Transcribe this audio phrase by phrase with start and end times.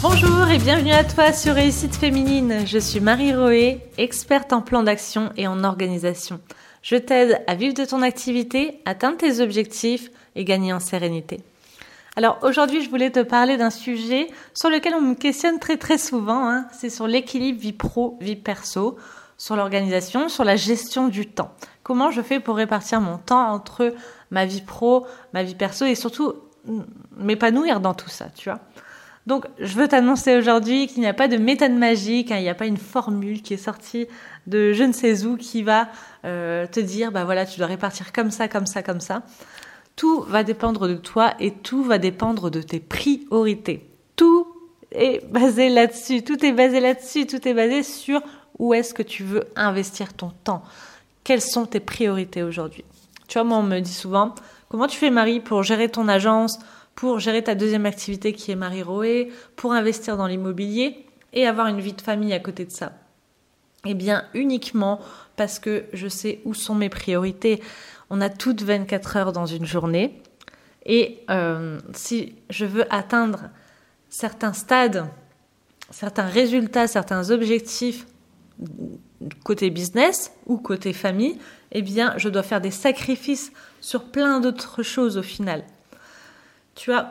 [0.00, 2.64] Bonjour et bienvenue à toi sur Réussite Féminine.
[2.64, 6.40] Je suis Marie Roé, experte en plan d'action et en organisation.
[6.82, 11.40] Je t'aide à vivre de ton activité, atteindre tes objectifs et gagner en sérénité.
[12.14, 15.98] Alors aujourd'hui, je voulais te parler d'un sujet sur lequel on me questionne très très
[15.98, 16.48] souvent.
[16.48, 16.68] Hein.
[16.72, 18.96] C'est sur l'équilibre vie pro, vie perso,
[19.36, 21.50] sur l'organisation, sur la gestion du temps.
[21.82, 23.92] Comment je fais pour répartir mon temps entre
[24.30, 26.34] ma vie pro, ma vie perso et surtout
[27.16, 28.60] m'épanouir dans tout ça, tu vois.
[29.28, 32.48] Donc, je veux t'annoncer aujourd'hui qu'il n'y a pas de méthode magique, hein, il n'y
[32.48, 34.06] a pas une formule qui est sortie
[34.46, 35.88] de je ne sais où qui va
[36.24, 39.22] euh, te dire, bah voilà, tu dois répartir comme ça, comme ça, comme ça.
[39.96, 43.86] Tout va dépendre de toi et tout va dépendre de tes priorités.
[44.16, 44.46] Tout
[44.92, 48.22] est basé là-dessus, tout est basé là-dessus, tout est basé sur
[48.58, 50.62] où est-ce que tu veux investir ton temps.
[51.22, 52.86] Quelles sont tes priorités aujourd'hui?
[53.26, 54.34] Tu vois, moi, on me dit souvent,
[54.70, 56.58] comment tu fais Marie pour gérer ton agence,
[56.98, 61.68] pour gérer ta deuxième activité qui est Marie Roé, pour investir dans l'immobilier et avoir
[61.68, 62.90] une vie de famille à côté de ça
[63.84, 64.98] Eh bien, uniquement
[65.36, 67.62] parce que je sais où sont mes priorités.
[68.10, 70.20] On a toutes 24 heures dans une journée.
[70.86, 73.42] Et euh, si je veux atteindre
[74.08, 75.06] certains stades,
[75.90, 78.08] certains résultats, certains objectifs
[79.44, 81.38] côté business ou côté famille,
[81.70, 85.62] eh bien, je dois faire des sacrifices sur plein d'autres choses au final
[86.78, 87.08] tu vois,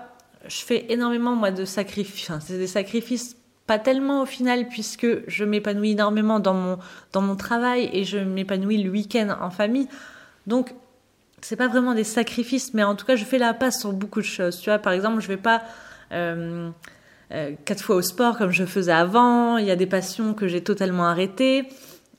[0.47, 2.31] je fais énormément moi de sacrifices.
[2.39, 6.77] c'est des sacrifices pas tellement au final puisque je m'épanouis énormément dans mon
[7.11, 9.89] dans mon travail et je m'épanouis le week-end en famille.
[10.47, 10.73] Donc
[11.41, 14.21] c'est pas vraiment des sacrifices, mais en tout cas je fais la passe sur beaucoup
[14.21, 14.57] de choses.
[14.61, 15.61] Tu vois, par exemple, je vais pas
[16.13, 16.69] euh,
[17.33, 19.57] euh, quatre fois au sport comme je faisais avant.
[19.57, 21.67] Il y a des passions que j'ai totalement arrêtées.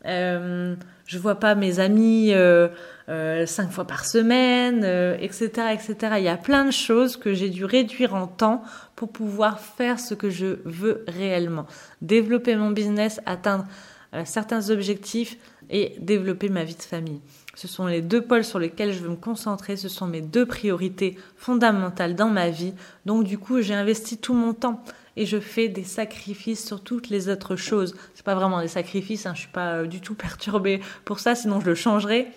[0.04, 0.76] Euh,
[1.08, 2.68] je vois pas mes amis euh,
[3.08, 4.84] euh, cinq fois par semaine,
[5.20, 5.96] etc., euh, etc.
[6.18, 8.62] Il y a plein de choses que j'ai dû réduire en temps
[8.94, 11.66] pour pouvoir faire ce que je veux réellement.
[12.02, 13.64] Développer mon business, atteindre
[14.24, 15.36] certains objectifs
[15.70, 17.20] et développer ma vie de famille.
[17.54, 20.46] Ce sont les deux pôles sur lesquels je veux me concentrer, ce sont mes deux
[20.46, 22.74] priorités fondamentales dans ma vie.
[23.04, 24.82] Donc du coup, j'ai investi tout mon temps
[25.18, 27.96] et je fais des sacrifices sur toutes les autres choses.
[28.14, 31.34] C'est pas vraiment des sacrifices, hein, je suis pas euh, du tout perturbée pour ça,
[31.34, 32.28] sinon je le changerai.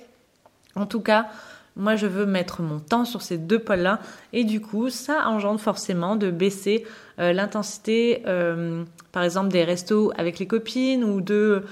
[0.75, 1.27] En tout cas,
[1.75, 3.99] moi, je veux mettre mon temps sur ces deux pôles-là.
[4.33, 6.85] Et du coup, ça engendre forcément de baisser
[7.19, 11.63] euh, l'intensité, euh, par exemple, des restos avec les copines ou de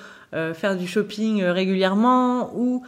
[0.54, 2.84] faire du shopping régulièrement ou,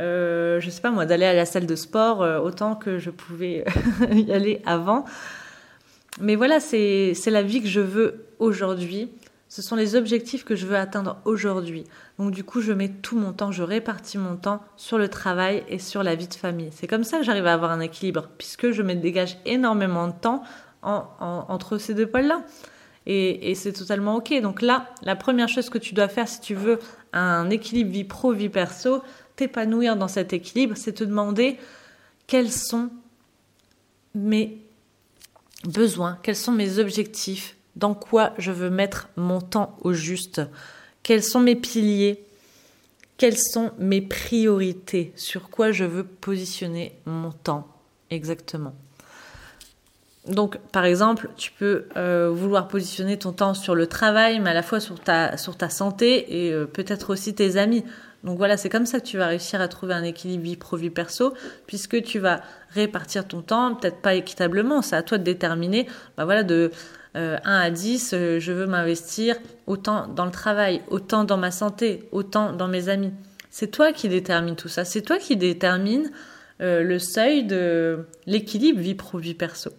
[0.00, 3.66] je sais pas moi, d'aller à la salle de sport autant que je pouvais
[4.12, 5.04] y aller avant.
[6.20, 9.10] Mais voilà, c'est la vie que je veux aujourd'hui.
[9.48, 11.84] Ce sont les objectifs que je veux atteindre aujourd'hui.
[12.18, 15.62] Donc du coup, je mets tout mon temps, je répartis mon temps sur le travail
[15.68, 16.70] et sur la vie de famille.
[16.72, 20.14] C'est comme ça que j'arrive à avoir un équilibre, puisque je me dégage énormément de
[20.20, 20.42] temps
[20.82, 22.42] entre ces deux pôles-là.
[23.06, 24.34] Et, et c'est totalement OK.
[24.40, 26.80] Donc là, la première chose que tu dois faire si tu veux
[27.12, 29.02] un équilibre vie pro, vie perso,
[29.36, 31.56] t'épanouir dans cet équilibre, c'est te demander
[32.26, 32.90] quels sont
[34.14, 34.65] mes
[35.66, 40.40] besoins, quels sont mes objectifs, dans quoi je veux mettre mon temps au juste,
[41.02, 42.24] quels sont mes piliers,
[43.18, 47.68] quelles sont mes priorités, sur quoi je veux positionner mon temps
[48.10, 48.74] exactement.
[50.28, 54.54] Donc, par exemple, tu peux euh, vouloir positionner ton temps sur le travail, mais à
[54.54, 57.84] la fois sur ta, santé et euh, peut-être aussi tes amis.
[58.24, 60.90] Donc voilà, c'est comme ça que tu vas réussir à trouver un équilibre vie pro-vie
[60.90, 61.34] perso,
[61.66, 62.40] puisque tu vas
[62.70, 66.70] répartir ton temps, peut-être pas équitablement, c'est à toi de déterminer, bah voilà, de
[67.14, 71.50] 1 euh, à 10, euh, je veux m'investir autant dans le travail, autant dans ma
[71.50, 73.12] santé, autant dans mes amis.
[73.50, 76.10] C'est toi qui détermine tout ça, c'est toi qui détermine
[76.60, 79.70] euh, le seuil de l'équilibre vie pro-vie perso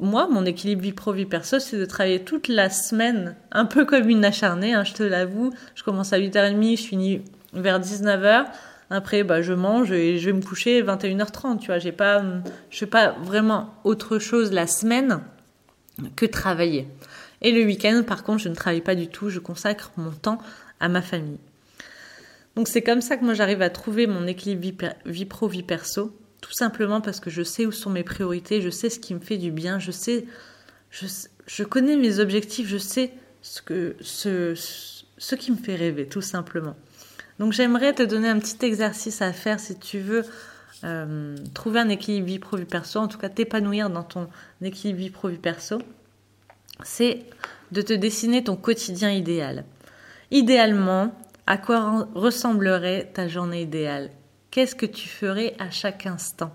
[0.00, 3.84] moi, mon équilibre vie pro, vie perso, c'est de travailler toute la semaine, un peu
[3.84, 5.52] comme une acharnée, hein, je te l'avoue.
[5.74, 7.22] Je commence à 8h30, je finis
[7.52, 8.46] vers 19h.
[8.90, 11.92] Après, bah, je mange et je vais me coucher 21h30, tu vois.
[11.92, 12.24] Pas,
[12.70, 15.20] je fais pas vraiment autre chose la semaine
[16.16, 16.88] que travailler.
[17.42, 20.38] Et le week-end, par contre, je ne travaille pas du tout, je consacre mon temps
[20.80, 21.38] à ma famille.
[22.56, 26.12] Donc c'est comme ça que moi j'arrive à trouver mon équilibre vie pro, vie perso
[26.50, 29.20] tout simplement parce que je sais où sont mes priorités, je sais ce qui me
[29.20, 30.26] fait du bien, je sais,
[30.90, 36.74] je, connais mes objectifs, je sais ce, que, ce, qui me fait rêver, tout simplement.
[37.38, 40.24] Donc j'aimerais te donner un petit exercice à faire si tu veux
[40.82, 44.28] euh, trouver un équilibre vie pro vie perso, en tout cas t'épanouir dans ton
[44.60, 45.80] équilibre vie pro vie perso.
[46.82, 47.26] C'est
[47.70, 49.64] de te dessiner ton quotidien idéal.
[50.32, 51.14] Idéalement,
[51.46, 54.10] à quoi ressemblerait ta journée idéale?
[54.50, 56.52] Qu'est-ce que tu ferais à chaque instant?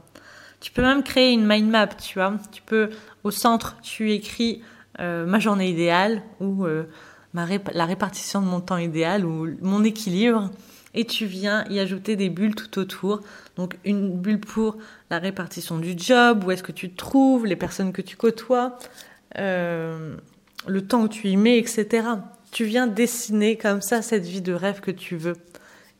[0.59, 2.33] Tu peux même créer une mind map, tu vois.
[2.51, 2.89] Tu peux,
[3.23, 4.61] au centre, tu écris
[4.97, 6.65] ma journée idéale ou
[7.33, 10.49] la répartition de mon temps idéal ou mon équilibre
[10.95, 13.21] et tu viens y ajouter des bulles tout autour.
[13.57, 14.77] Donc une bulle pour
[15.11, 18.79] la répartition du job, où est-ce que tu te trouves, les personnes que tu côtoies,
[19.37, 20.15] euh,
[20.67, 22.07] le temps que tu y mets, etc.
[22.51, 25.35] Tu viens dessiner comme ça cette vie de rêve que tu veux.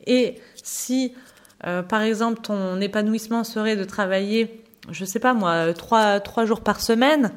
[0.06, 1.12] Et si,
[1.64, 6.60] euh, par exemple, ton épanouissement serait de travailler, je sais pas moi, trois, trois jours
[6.60, 7.32] par semaine,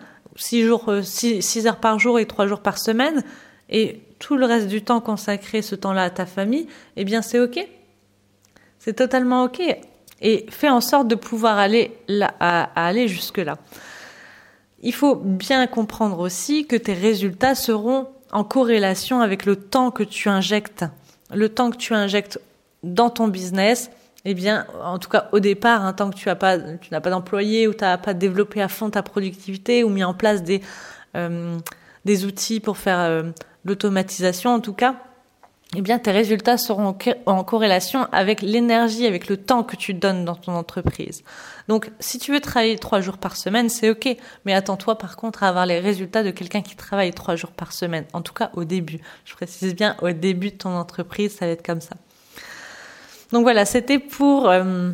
[0.54, 3.24] euh, six, heures par jour et trois jours par semaine,
[3.70, 7.40] et tout le reste du temps consacré ce temps-là à ta famille, eh bien c'est
[7.40, 7.60] ok.
[8.80, 9.62] C'est totalement ok.
[10.22, 12.28] Et fais en sorte de pouvoir aller là,
[12.76, 13.58] aller jusque-là.
[14.82, 20.04] Il faut bien comprendre aussi que tes résultats seront en corrélation avec le temps que
[20.04, 20.86] tu injectes.
[21.34, 22.40] Le temps que tu injectes
[22.84, 23.92] dans ton business,
[24.26, 27.00] eh bien, en tout cas au départ, un tant que tu n'as pas, tu n'as
[27.00, 30.44] pas d'employé ou tu n'as pas développé à fond ta productivité ou mis en place
[30.44, 30.62] des,
[31.16, 31.58] euh,
[32.06, 33.24] outils pour faire euh,
[33.64, 34.96] l'automatisation en tout cas,
[35.76, 40.26] eh bien tes résultats seront en corrélation avec l'énergie, avec le temps que tu donnes
[40.26, 41.24] dans ton entreprise.
[41.68, 45.44] Donc si tu veux travailler trois jours par semaine, c'est ok, mais attends-toi par contre
[45.44, 48.06] à avoir les résultats de quelqu'un qui travaille trois jours par semaine.
[48.14, 49.00] En tout cas au début.
[49.26, 51.96] Je précise bien au début de ton entreprise, ça va être comme ça.
[53.32, 54.92] Donc voilà, c'était pour euh,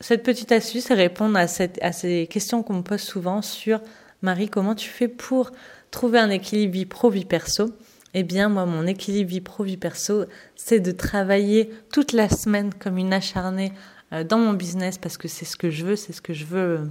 [0.00, 3.80] cette petite astuce et répondre à, ces questions qu'on me pose souvent sur
[4.22, 5.50] Marie, comment tu fais pour
[5.90, 7.72] trouver un équilibre vie pro vie perso?
[8.14, 10.24] Eh bien, moi, mon équilibre vie pro, vie perso,
[10.54, 13.72] c'est de travailler toute la semaine comme une acharnée
[14.12, 16.44] euh, dans mon business parce que c'est ce que je veux, c'est ce que je
[16.44, 16.88] veux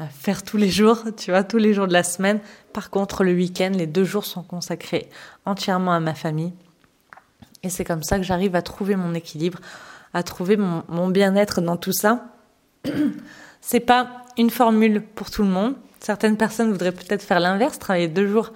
[0.00, 2.40] euh, faire tous les jours, tu vois, tous les jours de la semaine.
[2.72, 5.10] Par contre, le week-end, les deux jours sont consacrés
[5.44, 6.54] entièrement à ma famille.
[7.62, 9.58] Et c'est comme ça que j'arrive à trouver mon équilibre,
[10.14, 12.34] à trouver mon, bien-être dans tout ça.
[13.60, 15.74] c'est pas une formule pour tout le monde.
[16.00, 18.52] Certaines personnes voudraient peut-être faire l'inverse, travailler deux jours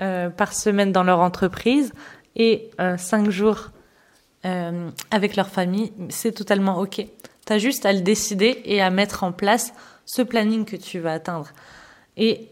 [0.00, 1.92] euh, par semaine dans leur entreprise
[2.34, 3.70] et euh, cinq jours
[4.44, 7.06] euh, avec leur famille, c'est totalement OK.
[7.46, 9.72] Tu as juste à le décider et à mettre en place
[10.04, 11.50] ce planning que tu vas atteindre.
[12.16, 12.48] Et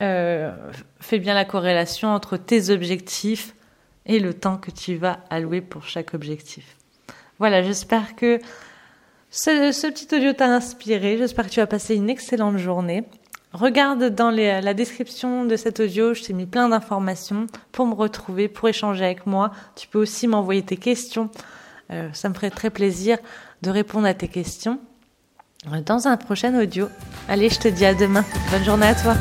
[0.00, 3.54] fais bien la corrélation entre tes objectifs
[4.04, 6.76] et le temps que tu vas allouer pour chaque objectif.
[7.38, 8.38] Voilà, j'espère que
[9.30, 11.16] ce, petit audio t'a inspiré.
[11.16, 13.04] J'espère que tu as passé une excellente journée.
[13.52, 18.48] Regarde dans la description de cet audio, je t'ai mis plein d'informations pour me retrouver,
[18.48, 19.52] pour échanger avec moi.
[19.76, 21.30] Tu peux aussi m'envoyer tes questions.
[21.90, 23.18] Euh, ça me ferait très plaisir
[23.60, 24.78] de répondre à tes questions
[25.86, 26.88] dans un prochain audio.
[27.28, 28.24] Allez, je te dis à demain.
[28.50, 29.14] Bonne journée à toi.